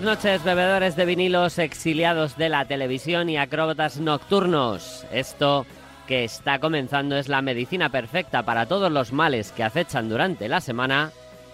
[0.00, 5.06] Buenas noches, bebedores de vinilos, exiliados de la televisión y acróbatas nocturnos.
[5.12, 5.66] Esto
[6.08, 10.60] que está comenzando es la medicina perfecta para todos los males que acechan durante la
[10.60, 11.12] semana.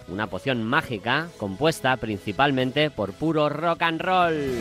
[0.09, 4.57] Una poción mágica compuesta principalmente por puro rock and roll.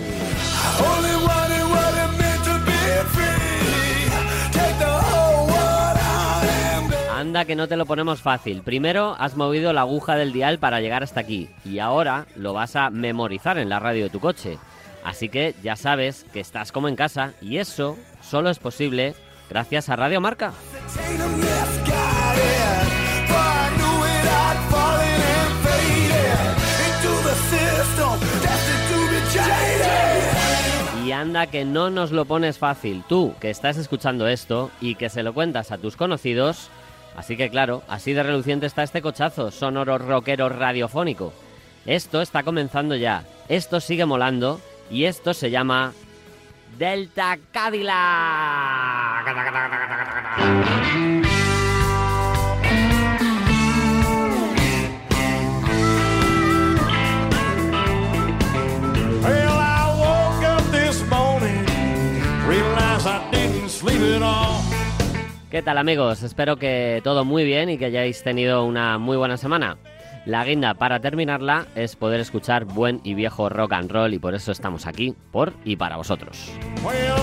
[7.30, 8.64] Anda que no te lo ponemos fácil.
[8.64, 12.76] Primero has movido la aguja del dial para llegar hasta aquí y ahora lo vas
[12.76, 14.58] a memorizar en la radio de tu coche.
[15.04, 19.14] Así que ya sabes que estás como en casa y eso solo es posible
[19.48, 20.54] gracias a Radio Marca.
[31.06, 35.10] Y anda que no nos lo pones fácil, tú que estás escuchando esto y que
[35.10, 36.72] se lo cuentas a tus conocidos,
[37.16, 41.34] Así que claro, así de reluciente está este cochazo sonoro rockero radiofónico.
[41.86, 45.94] Esto está comenzando ya, esto sigue molando y esto se llama
[46.78, 48.00] Delta Cadillac.
[65.50, 66.22] ¿Qué tal amigos?
[66.22, 69.78] Espero que todo muy bien y que hayáis tenido una muy buena semana.
[70.26, 74.36] La guinda para terminarla es poder escuchar buen y viejo rock and roll y por
[74.36, 76.52] eso estamos aquí, por y para vosotros.
[76.84, 77.20] Well,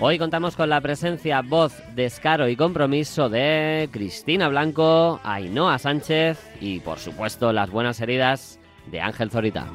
[0.00, 6.80] Hoy contamos con la presencia, voz, descaro y compromiso de Cristina Blanco, Ainhoa Sánchez y
[6.80, 9.66] por supuesto las buenas heridas de Ángel Zorita.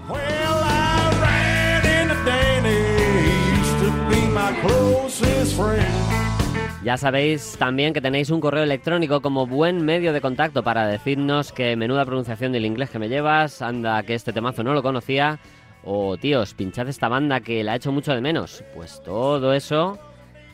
[6.83, 11.53] Ya sabéis también que tenéis un correo electrónico como buen medio de contacto para decirnos
[11.53, 15.39] que menuda pronunciación del inglés que me llevas, anda que este temazo no lo conocía,
[15.83, 18.63] o tíos, pinchad esta banda que la ha hecho mucho de menos.
[18.75, 19.97] Pues todo eso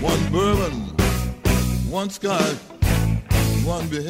[0.00, 0.74] One bourbon,
[1.90, 2.56] one scotch,
[3.64, 4.02] one beer.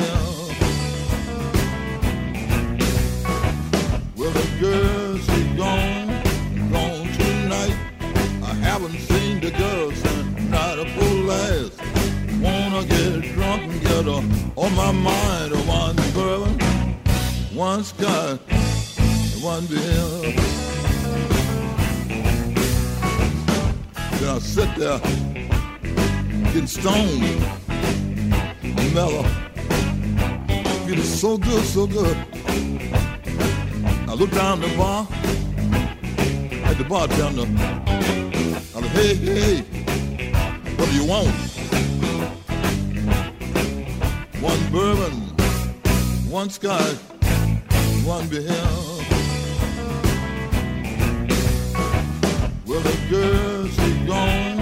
[4.17, 6.04] Well, the girl, she gone,
[8.75, 11.79] haven't seen the girl since night before last.
[12.43, 14.23] Wanna get drunk and get her
[14.57, 15.53] on my mind.
[15.69, 16.59] One bourbon,
[17.55, 18.41] one scotch,
[19.41, 20.09] one beer.
[24.19, 24.99] Then I sit there
[26.53, 27.23] getting stoned,
[28.93, 29.23] mellow,
[30.85, 32.17] feeling so good, so good.
[34.11, 35.07] I look down the bar
[36.69, 37.84] at the bartender.
[38.77, 39.61] I said, hey, hey,
[40.77, 41.29] what do you want?
[44.41, 45.13] One bourbon,
[46.29, 46.97] one scotch,
[48.05, 48.51] one beer.
[52.67, 54.57] Well, the girl, she gone,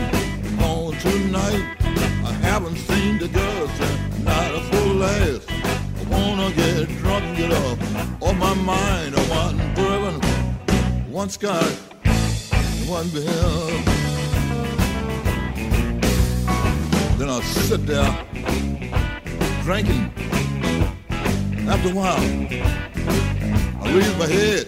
[0.59, 1.77] gone tonight.
[1.81, 5.51] I haven't seen the girl since night before last.
[5.51, 9.15] I wanna get drunk get off on my mind.
[9.17, 10.21] I want bourbon,
[11.11, 11.79] one scotch,
[12.93, 13.09] one.
[17.19, 18.27] Then I sit there
[19.63, 20.13] drinking.
[21.71, 22.21] After a while,
[23.81, 24.67] I raise my head,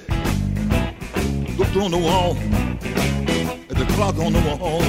[1.59, 2.37] looked on the wall,
[3.71, 4.81] at the clock on the wall.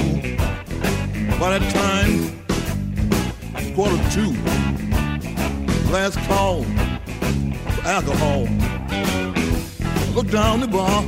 [1.38, 2.12] By that time,
[3.58, 4.32] it's quarter two.
[5.92, 6.64] Last call
[7.74, 8.46] for alcohol.
[8.88, 11.04] I looked down the bar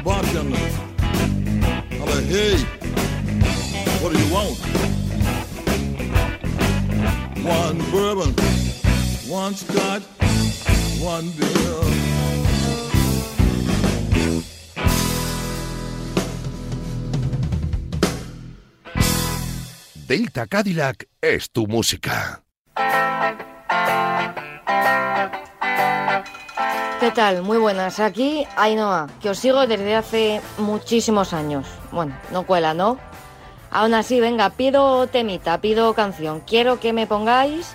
[0.00, 0.56] the bartender.
[1.92, 2.56] I like, hey,
[4.00, 4.58] what do you want?
[7.44, 8.34] One bourbon,
[9.28, 10.02] one scotch,
[11.00, 11.48] one beer.
[20.06, 22.42] Delta Cadillac es tu música.
[27.00, 27.40] ¿Qué tal?
[27.40, 27.98] Muy buenas.
[27.98, 31.66] Aquí Ainhoa, que os sigo desde hace muchísimos años.
[31.90, 32.98] Bueno, no cuela, ¿no?
[33.70, 36.40] Aún así, venga, pido temita, pido canción.
[36.40, 37.74] Quiero que me pongáis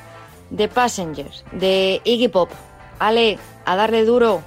[0.55, 2.51] The Passengers, de Iggy Pop.
[2.99, 4.43] Ale, a darle duro.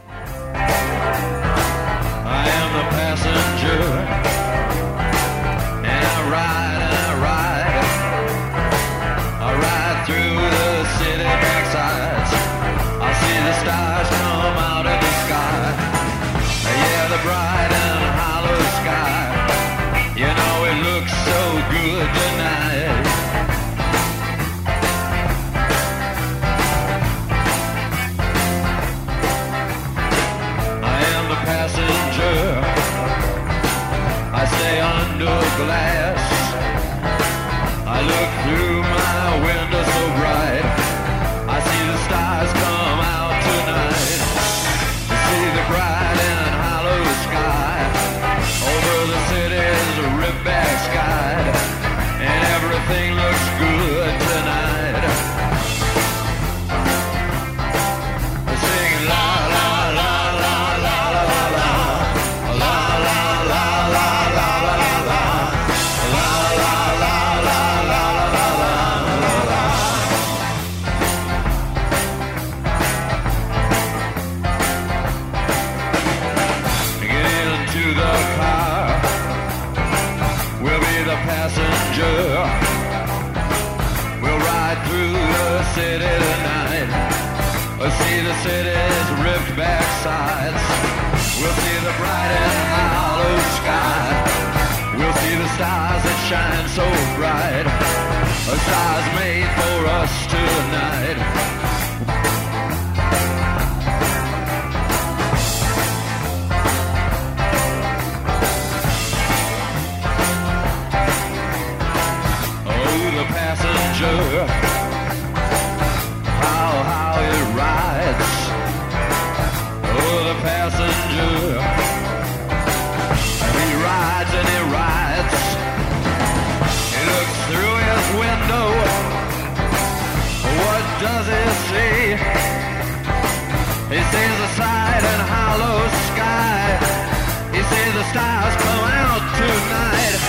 [137.71, 140.21] Sees the stars come out tonight.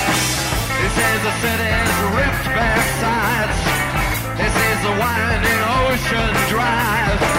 [0.79, 3.59] He sees the city's ripped back sides.
[4.41, 7.38] He sees the winding ocean drive.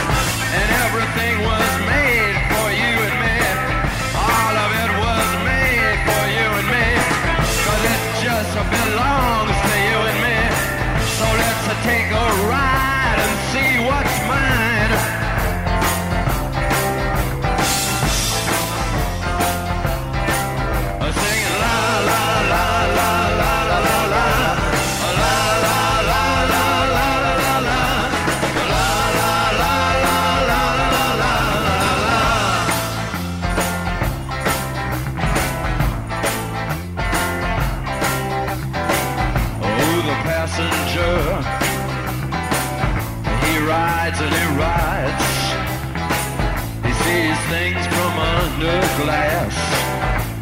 [49.05, 49.55] Glass.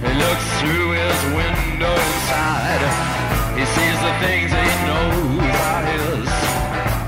[0.03, 2.83] He looks through his window inside.
[3.59, 6.29] He sees the things he knows are his.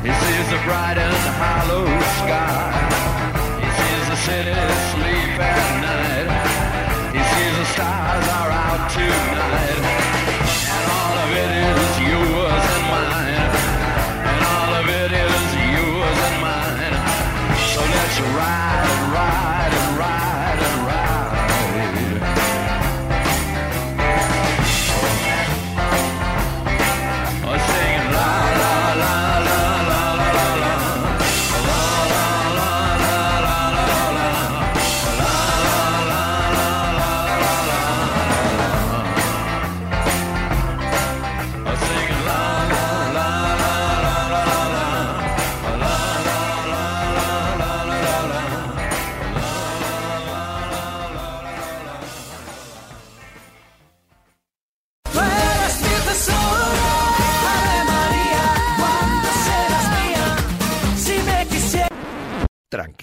[0.07, 1.87] He sees the bright and hollow
[2.23, 2.71] sky.
[3.63, 4.55] He sees the city
[4.93, 6.29] sleep at night.
[7.15, 9.20] He sees the stars are out tonight.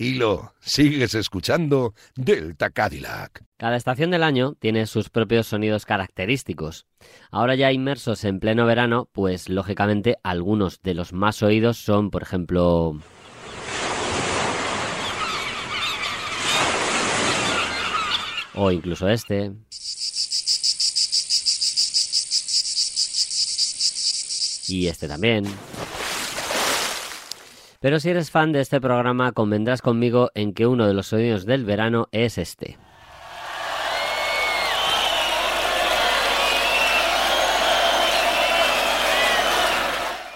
[0.08, 3.44] Tranquilo, sigues escuchando Delta Cadillac.
[3.58, 6.86] Cada estación del año tiene sus propios sonidos característicos.
[7.30, 12.24] Ahora ya inmersos en pleno verano, pues lógicamente algunos de los más oídos son, por
[12.24, 12.98] ejemplo...
[18.56, 19.52] O incluso este.
[24.70, 25.46] Y este también.
[27.88, 31.46] Pero si eres fan de este programa, convendrás conmigo en que uno de los sonidos
[31.46, 32.78] del verano es este.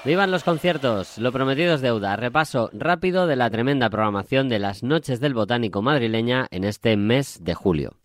[0.06, 1.18] ¡Vivan los conciertos!
[1.18, 2.16] Lo prometido es deuda.
[2.16, 7.44] Repaso rápido de la tremenda programación de las Noches del Botánico madrileña en este mes
[7.44, 7.98] de julio.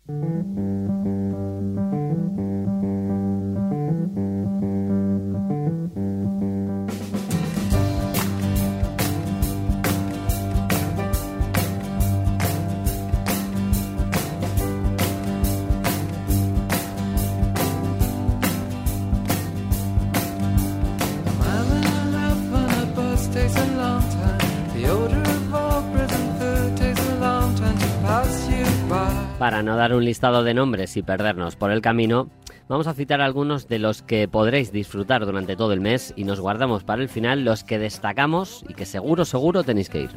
[29.47, 32.29] Para no dar un listado de nombres y perdernos por el camino,
[32.67, 36.41] vamos a citar algunos de los que podréis disfrutar durante todo el mes y nos
[36.41, 40.09] guardamos para el final los que destacamos y que seguro, seguro tenéis que ir.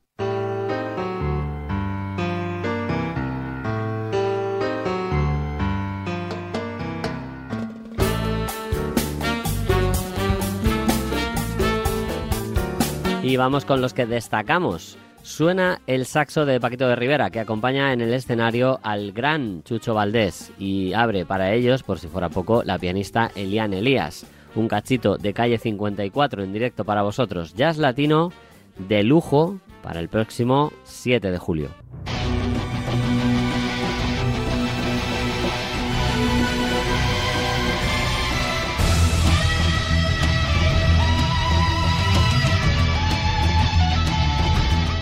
[13.26, 14.96] Y vamos con los que destacamos.
[15.22, 19.94] Suena el saxo de Paquito de Rivera, que acompaña en el escenario al gran Chucho
[19.94, 24.26] Valdés y abre para ellos, por si fuera poco, la pianista Eliane Elías.
[24.54, 27.52] Un cachito de calle 54 en directo para vosotros.
[27.56, 28.30] Jazz latino
[28.78, 31.70] de lujo para el próximo 7 de julio.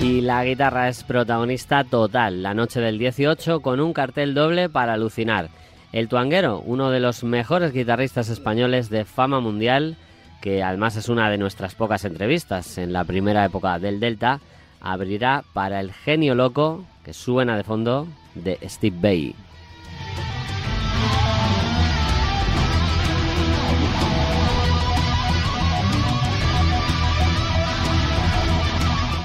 [0.05, 4.93] Y la guitarra es protagonista total la noche del 18 con un cartel doble para
[4.93, 5.49] alucinar.
[5.93, 9.97] El Tuanguero, uno de los mejores guitarristas españoles de fama mundial,
[10.43, 14.41] que además es una de nuestras pocas entrevistas en la primera época del Delta,
[14.83, 19.35] abrirá para el genio loco que suena de fondo de Steve Bay.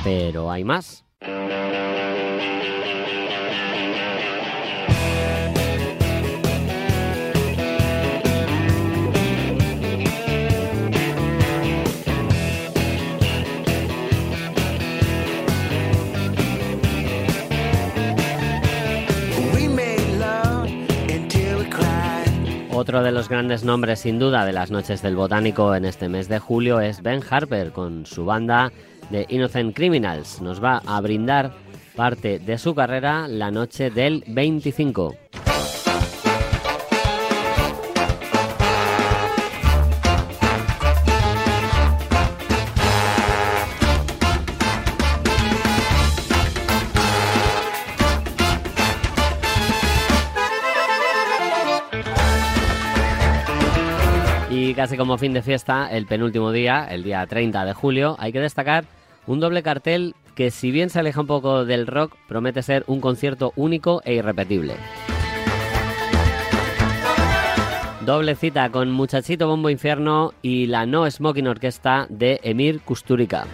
[0.10, 1.06] Pero hay más.
[22.72, 26.28] Otro de los grandes nombres sin duda de las noches del botánico en este mes
[26.28, 28.72] de julio es Ben Harper con su banda
[29.10, 30.42] de Innocent Criminals.
[30.42, 31.54] Nos va a brindar
[31.96, 35.16] parte de su carrera la noche del 25.
[54.52, 58.32] Y casi como fin de fiesta, el penúltimo día, el día 30 de julio, hay
[58.32, 58.86] que destacar
[59.30, 63.00] un doble cartel que si bien se aleja un poco del rock, promete ser un
[63.00, 64.74] concierto único e irrepetible.
[68.04, 73.46] Doble cita con Muchachito Bombo Infierno y la No Smoking Orquesta de Emir Kusturica.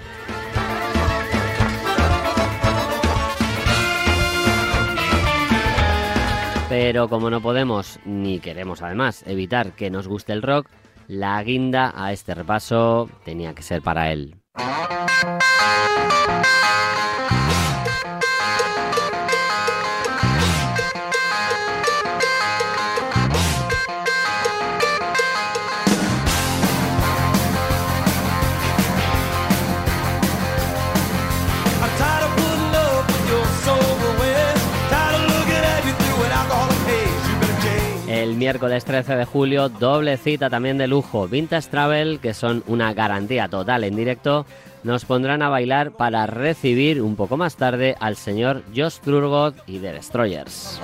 [6.70, 10.70] Pero como no podemos, ni queremos además, evitar que nos guste el rock,
[11.10, 14.38] la guinda a este repaso tenía que ser para él.
[14.58, 15.36] I'm
[38.46, 41.28] miércoles 13 de julio, doble cita también de lujo.
[41.28, 44.46] Vintage Travel, que son una garantía total en directo,
[44.84, 49.80] nos pondrán a bailar para recibir un poco más tarde al señor Josh Trurgood y
[49.80, 50.80] The Destroyers.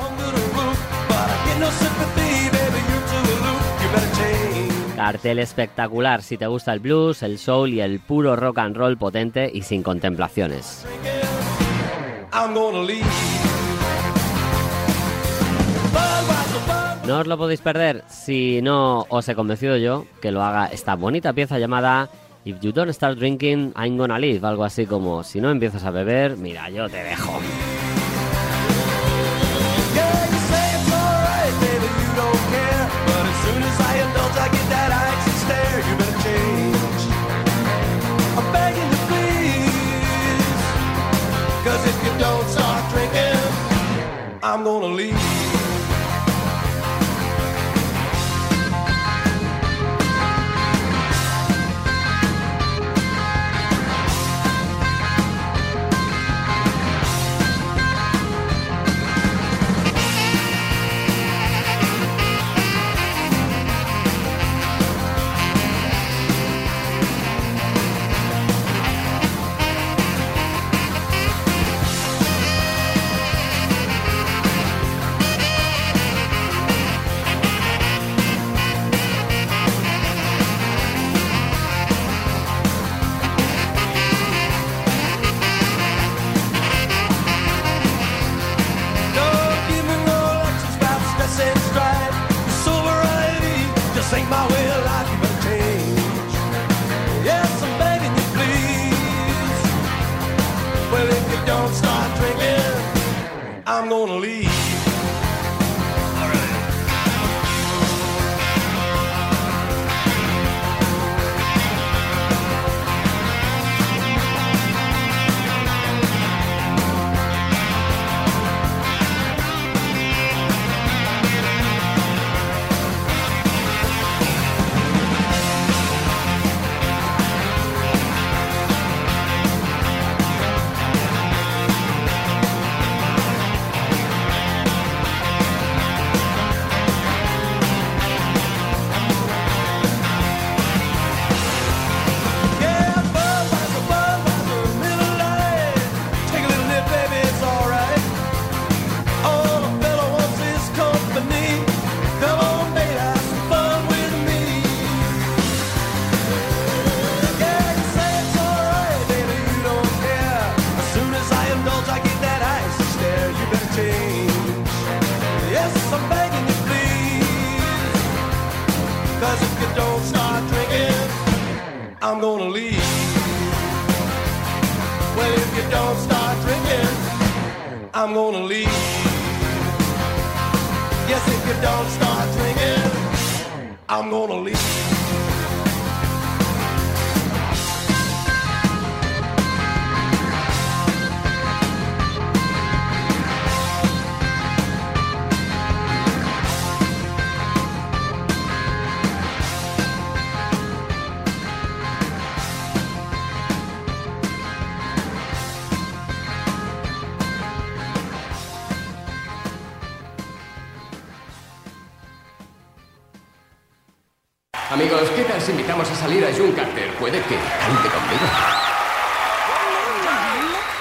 [4.96, 8.98] Cartel espectacular si te gusta el blues, el soul y el puro rock and roll
[8.98, 10.84] potente y sin contemplaciones.
[17.08, 20.96] No os lo podéis perder si no os he convencido yo que lo haga esta
[20.96, 22.10] bonita pieza llamada
[22.46, 25.92] If You Don't Start Drinking, I'm Gonna Leave, algo así como si no empiezas a
[25.92, 27.40] beber, mira, yo te dejo.
[29.94, 30.72] Yeah, you say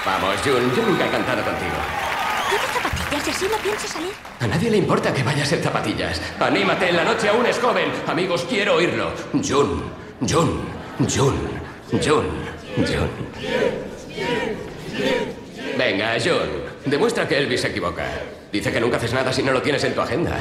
[0.05, 1.75] Vamos, June, yo nunca he cantado contigo.
[2.49, 4.13] ¿Lleva zapatillas y así no piensa salir?
[4.39, 6.19] A nadie le importa que vayas en zapatillas.
[6.39, 7.91] Anímate, la noche aún es joven.
[8.07, 9.11] Amigos, quiero oírlo.
[9.33, 9.83] June,
[10.21, 10.53] June,
[11.07, 11.37] June,
[11.91, 12.29] June,
[12.75, 13.09] June.
[15.77, 16.49] Venga, June,
[16.85, 18.05] demuestra que Elvis se equivoca.
[18.51, 20.35] Dice que nunca haces nada si no lo tienes en tu agenda.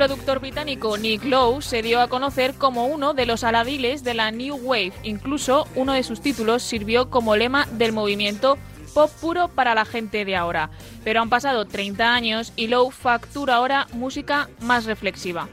[0.00, 4.30] Productor británico Nick Lowe se dio a conocer como uno de los aladiles de la
[4.30, 4.94] New Wave.
[5.02, 8.56] Incluso uno de sus títulos sirvió como lema del movimiento
[8.94, 10.70] pop puro para la gente de ahora.
[11.04, 15.48] Pero han pasado 30 años y Lowe factura ahora música más reflexiva.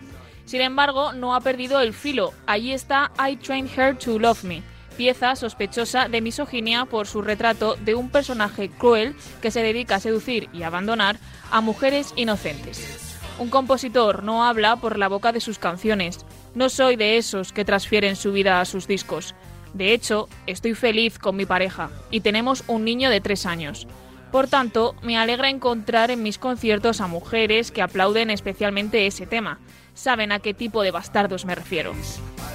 [0.45, 2.31] Sin embargo, no ha perdido el filo.
[2.45, 4.63] Allí está I Trained Her to Love Me,
[4.95, 9.99] pieza sospechosa de misoginia por su retrato de un personaje cruel que se dedica a
[9.99, 11.19] seducir y abandonar
[11.51, 12.96] a mujeres inocentes.
[13.39, 16.25] Un compositor no habla por la boca de sus canciones.
[16.55, 19.35] No soy de esos que transfieren su vida a sus discos.
[19.73, 23.87] De hecho, estoy feliz con mi pareja y tenemos un niño de tres años.
[24.31, 29.59] Por tanto, me alegra encontrar en mis conciertos a mujeres que aplauden especialmente ese tema.
[29.93, 31.93] Saben a qué tipo de bastardos me refiero.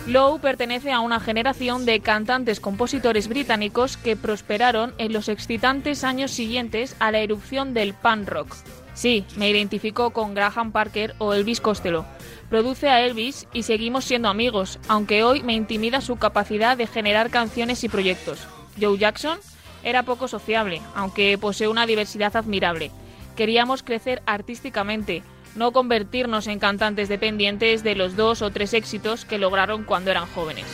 [0.06, 6.32] Lowe pertenece a una generación de cantantes compositores británicos que prosperaron en los excitantes años
[6.32, 8.56] siguientes a la erupción del punk rock.
[8.94, 12.04] Sí, me identifico con Graham Parker o Elvis Costello.
[12.50, 17.30] Produce a Elvis y seguimos siendo amigos, aunque hoy me intimida su capacidad de generar
[17.30, 18.46] canciones y proyectos.
[18.78, 19.38] Joe Jackson
[19.82, 22.90] era poco sociable, aunque posee una diversidad admirable.
[23.36, 25.22] Queríamos crecer artísticamente,
[25.56, 30.26] no convertirnos en cantantes dependientes de los dos o tres éxitos que lograron cuando eran
[30.26, 30.66] jóvenes.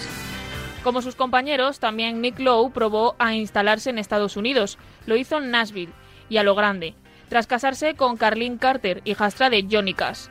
[0.82, 4.78] Como sus compañeros, también Nick Lowe probó a instalarse en Estados Unidos.
[5.06, 5.92] Lo hizo en Nashville
[6.28, 6.94] y a lo grande,
[7.28, 10.26] tras casarse con Carlene Carter, hijastra de Johnny Cash.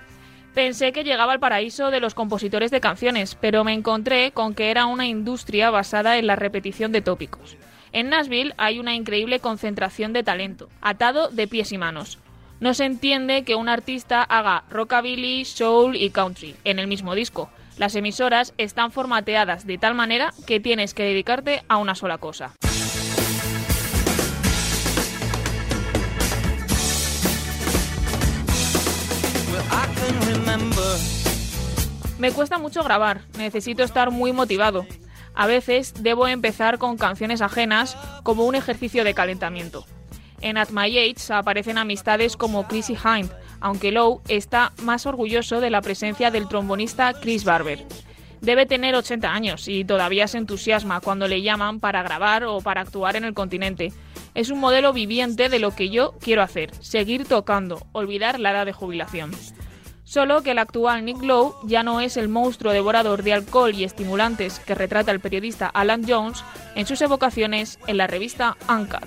[0.54, 4.72] Pensé que llegaba al paraíso de los compositores de canciones, pero me encontré con que
[4.72, 7.58] era una industria basada en la repetición de tópicos.
[7.92, 12.18] En Nashville hay una increíble concentración de talento, atado de pies y manos.
[12.60, 17.50] No se entiende que un artista haga rockabilly, soul y country en el mismo disco.
[17.78, 22.54] Las emisoras están formateadas de tal manera que tienes que dedicarte a una sola cosa.
[32.20, 34.86] Me cuesta mucho grabar, necesito estar muy motivado.
[35.36, 39.86] A veces debo empezar con canciones ajenas como un ejercicio de calentamiento.
[40.42, 45.70] En At My Age aparecen amistades como Chrissy Hind, aunque Lowe está más orgulloso de
[45.70, 47.86] la presencia del trombonista Chris Barber.
[48.42, 52.82] Debe tener 80 años y todavía se entusiasma cuando le llaman para grabar o para
[52.82, 53.94] actuar en el continente.
[54.36, 58.66] Es un modelo viviente de lo que yo quiero hacer, seguir tocando, olvidar la edad
[58.66, 59.32] de jubilación.
[60.08, 63.84] Solo que el actual Nick Lowe ya no es el monstruo devorador de alcohol y
[63.84, 69.04] estimulantes que retrata el periodista Alan Jones en sus evocaciones en la revista Uncut.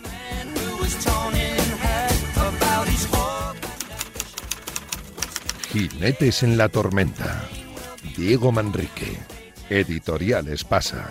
[5.73, 7.49] Jinetes en la tormenta.
[8.15, 9.19] Diego Manrique.
[9.71, 11.09] Editoriales Pasa.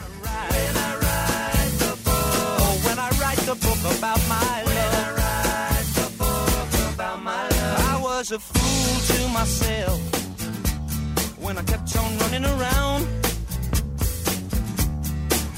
[9.33, 9.99] Myself
[11.39, 13.07] when I kept on running around.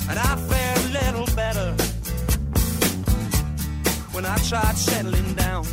[0.10, 1.70] And I fared a little better
[4.12, 5.66] when I tried settling down.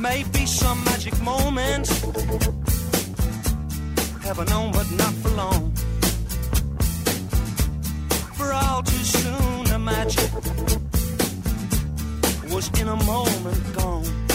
[0.00, 1.88] Maybe some magic moment,
[4.22, 5.72] heaven known, but not for long.
[8.34, 10.30] For all too soon, the magic
[12.52, 14.25] was in a moment gone.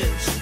[0.00, 0.39] The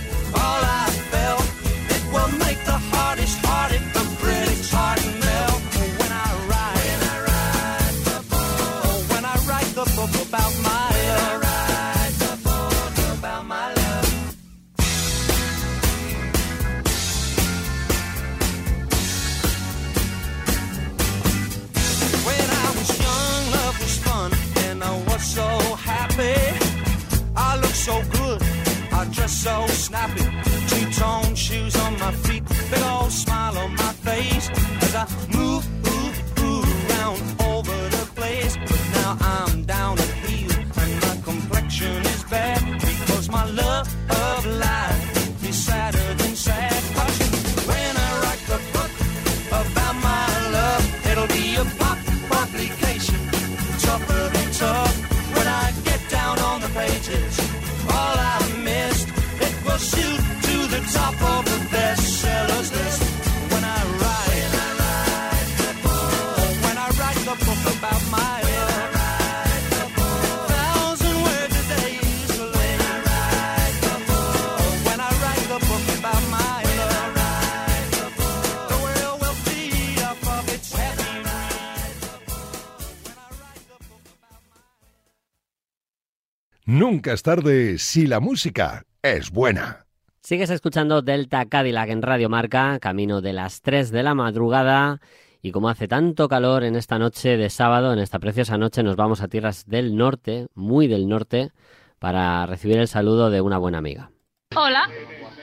[86.90, 89.84] Nunca es tarde si la música es buena.
[90.22, 94.98] Sigues escuchando Delta Cadillac en Radio Marca, camino de las 3 de la madrugada.
[95.42, 98.96] Y como hace tanto calor en esta noche de sábado, en esta preciosa noche, nos
[98.96, 101.50] vamos a tierras del norte, muy del norte,
[101.98, 104.10] para recibir el saludo de una buena amiga.
[104.56, 104.88] Hola,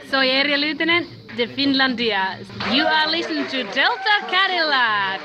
[0.10, 1.06] soy Area Lieutenant
[1.38, 2.40] de Finlandia.
[2.74, 5.22] You are listening to Delta Cadillac.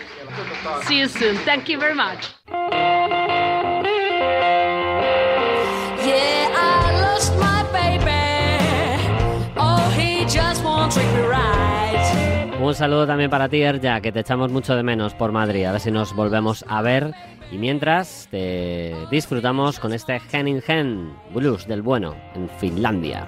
[0.87, 1.38] See you soon.
[1.46, 2.28] Thank you very much.
[12.61, 15.64] Un saludo también para ti, Erja, que te echamos mucho de menos por Madrid.
[15.64, 17.14] A ver si nos volvemos a ver.
[17.51, 23.25] Y mientras, te disfrutamos con este Hen Blues del bueno en Finlandia.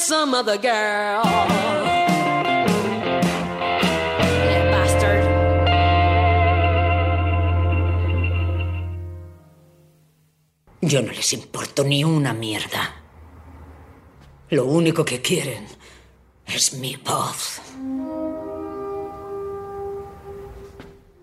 [0.00, 1.22] Some other girl.
[10.82, 12.96] Yo no les importo ni una mierda.
[14.48, 15.66] Lo único que quieren
[16.46, 17.60] es mi voz.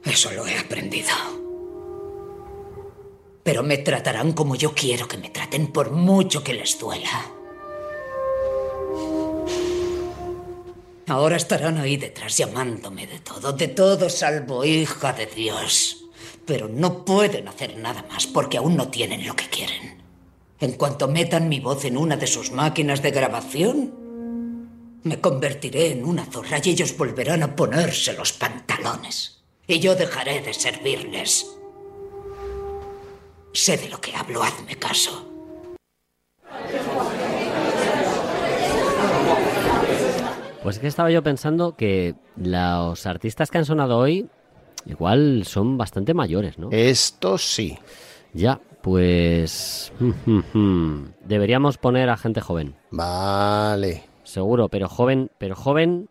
[0.06, 1.10] Eso lo he aprendido.
[3.44, 7.37] Pero me tratarán como yo quiero que me traten, por mucho que les duela.
[11.08, 16.04] Ahora estarán ahí detrás llamándome de todo, de todo salvo hija de Dios.
[16.46, 20.04] Pero no pueden hacer nada más porque aún no tienen lo que quieren.
[20.60, 23.94] En cuanto metan mi voz en una de sus máquinas de grabación,
[25.04, 29.44] me convertiré en una zorra y ellos volverán a ponerse los pantalones.
[29.66, 31.48] Y yo dejaré de servirles.
[33.54, 35.37] Sé de lo que hablo, hazme caso.
[40.68, 44.28] Pues es que estaba yo pensando que los artistas que han sonado hoy
[44.86, 46.68] igual son bastante mayores, ¿no?
[46.74, 47.78] Esto sí.
[48.34, 49.94] Ya, pues...
[51.24, 52.76] deberíamos poner a gente joven.
[52.92, 54.04] Vale.
[54.26, 56.10] seguro, pero joven, pero joven,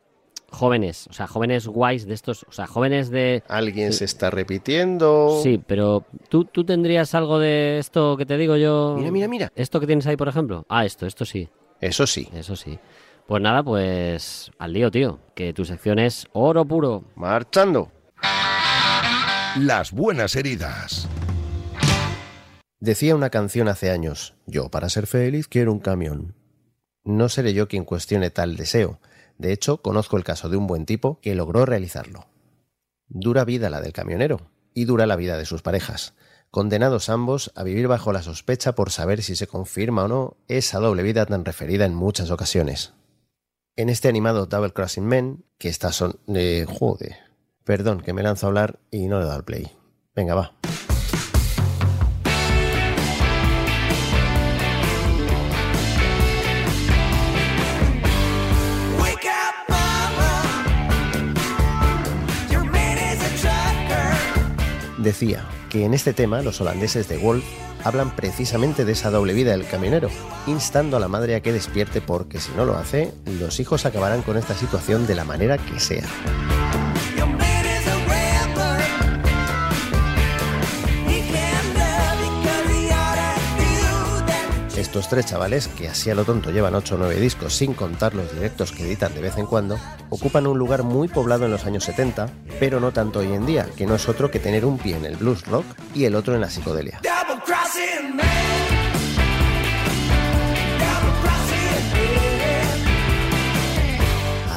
[0.50, 3.42] jóvenes, o sea, jóvenes guays de estos, o sea, jóvenes de...
[3.48, 5.38] Alguien se está repitiendo.
[5.42, 8.94] Sí, pero ¿tú, tú tendrías algo de esto que te digo yo.
[8.96, 9.52] Mira, mira, mira.
[9.54, 10.64] ¿Esto que tienes ahí, por ejemplo?
[10.70, 11.46] Ah, esto, esto sí.
[11.78, 12.26] Eso sí.
[12.32, 12.78] Eso sí.
[13.26, 17.02] Pues nada, pues al lío, tío, que tu sección es oro puro.
[17.16, 17.90] Marchando.
[19.58, 21.08] Las buenas heridas.
[22.78, 26.36] Decía una canción hace años, yo para ser feliz quiero un camión.
[27.02, 29.00] No seré yo quien cuestione tal deseo.
[29.38, 32.28] De hecho, conozco el caso de un buen tipo que logró realizarlo.
[33.08, 36.14] Dura vida la del camionero y dura la vida de sus parejas,
[36.52, 40.78] condenados ambos a vivir bajo la sospecha por saber si se confirma o no esa
[40.78, 42.92] doble vida tan referida en muchas ocasiones.
[43.78, 46.18] En este animado Double Crossing Men, que estas son...
[46.34, 47.16] Eh, joder.
[47.62, 49.70] Perdón, que me lanzo a hablar y no le he dado al play.
[50.14, 50.54] Venga, va.
[64.96, 67.44] Decía que en este tema los holandeses de Wolf
[67.86, 70.10] hablan precisamente de esa doble vida del camionero,
[70.46, 74.22] instando a la madre a que despierte porque si no lo hace, los hijos acabarán
[74.22, 76.04] con esta situación de la manera que sea.
[84.76, 88.14] Estos tres chavales, que así a lo tonto llevan 8 o 9 discos sin contar
[88.14, 89.78] los directos que editan de vez en cuando,
[90.10, 93.66] ocupan un lugar muy poblado en los años 70, pero no tanto hoy en día,
[93.76, 96.34] que no es otro que tener un pie en el blues rock y el otro
[96.34, 97.00] en la psicodelia.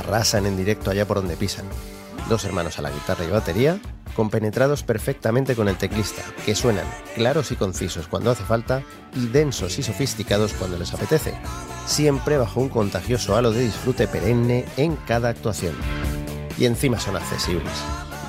[0.09, 1.65] Arrasan en directo allá por donde pisan.
[2.27, 3.79] Dos hermanos a la guitarra y batería,
[4.15, 8.83] compenetrados perfectamente con el teclista, que suenan claros y concisos cuando hace falta
[9.15, 11.35] y densos y sofisticados cuando les apetece,
[11.85, 15.75] siempre bajo un contagioso halo de disfrute perenne en cada actuación.
[16.57, 17.73] Y encima son accesibles.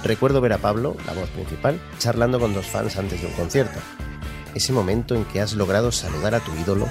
[0.05, 3.81] Recuerdo ver a Pablo, la voz principal, charlando con dos fans antes de un concierto.
[4.55, 6.87] Ese momento en que has logrado saludar a tu ídolo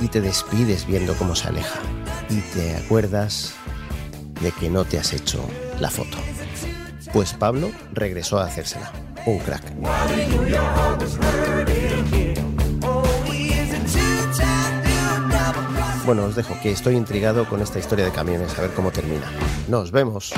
[0.00, 1.80] y te despides viendo cómo se aleja.
[2.28, 3.54] Y te acuerdas
[4.40, 5.44] de que no te has hecho
[5.78, 6.16] la foto.
[7.12, 8.92] Pues Pablo regresó a hacérsela.
[9.26, 9.62] Un crack.
[16.06, 19.30] Bueno, os dejo que estoy intrigado con esta historia de camiones, a ver cómo termina.
[19.68, 20.32] Nos vemos.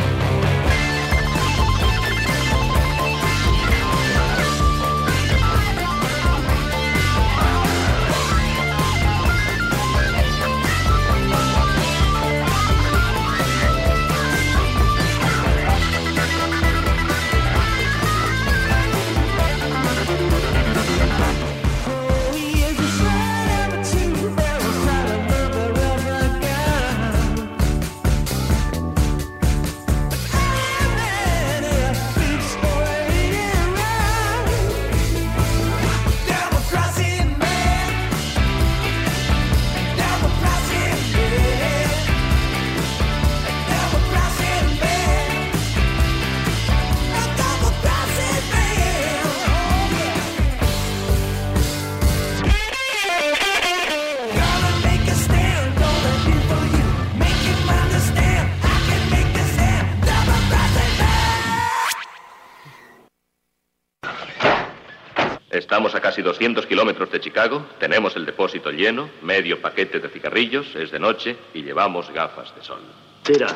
[65.83, 70.77] Estamos a casi 200 kilómetros de Chicago, tenemos el depósito lleno, medio paquete de cigarrillos,
[70.77, 72.83] es de noche y llevamos gafas de sol.
[73.25, 73.49] Tira.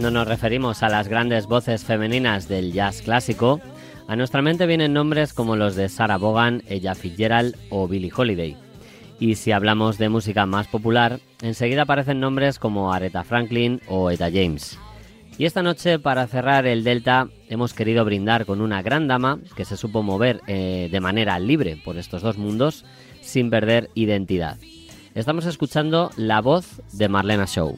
[0.00, 3.60] Cuando nos referimos a las grandes voces femeninas del jazz clásico,
[4.08, 8.56] a nuestra mente vienen nombres como los de Sarah Vaughan, Ella Fitzgerald o Billie Holiday.
[9.18, 14.30] Y si hablamos de música más popular, enseguida aparecen nombres como Aretha Franklin o Etta
[14.32, 14.78] James.
[15.36, 19.66] Y esta noche, para cerrar el Delta, hemos querido brindar con una gran dama que
[19.66, 22.86] se supo mover eh, de manera libre por estos dos mundos
[23.20, 24.56] sin perder identidad.
[25.14, 27.76] Estamos escuchando la voz de Marlena Shaw.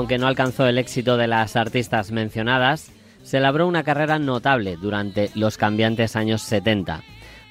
[0.00, 2.90] Aunque no alcanzó el éxito de las artistas mencionadas,
[3.22, 7.02] se labró una carrera notable durante los cambiantes años 70.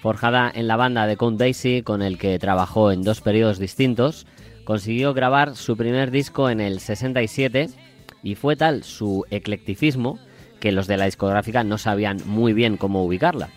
[0.02, 4.26] Forjada en la banda de Count Basie, con el que trabajó en dos periodos distintos,
[4.64, 7.70] consiguió grabar su primer disco en el 67
[8.24, 10.18] y fue tal su eclecticismo
[10.60, 13.50] que los de la discográfica no sabían muy bien cómo ubicarla.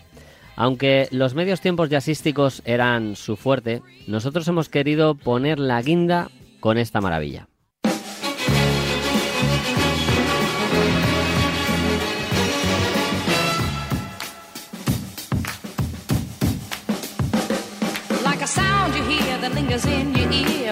[0.55, 6.29] Aunque los medios tiempos jazzísticos eran su fuerte, nosotros hemos querido poner la guinda
[6.59, 7.47] con esta maravilla.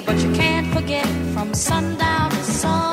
[0.05, 2.91] But you can't forget from sundown to.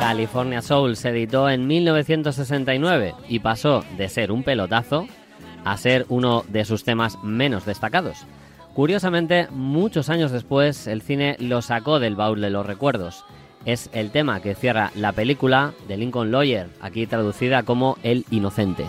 [0.00, 5.06] California Soul se editó en 1969 y pasó de ser un pelotazo
[5.64, 8.24] a ser uno de sus temas menos destacados.
[8.74, 13.24] Curiosamente, muchos años después, el cine lo sacó del baúl de los recuerdos.
[13.66, 18.86] Es el tema que cierra la película de Lincoln Lawyer, aquí traducida como El Inocente.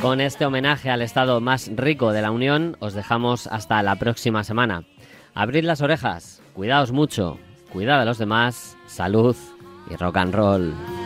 [0.00, 4.44] Con este homenaje al estado más rico de la Unión, os dejamos hasta la próxima
[4.44, 4.84] semana.
[5.34, 7.38] Abrid las orejas, cuidaos mucho,
[7.70, 9.36] cuidad a los demás, salud
[9.90, 10.99] y rock and roll.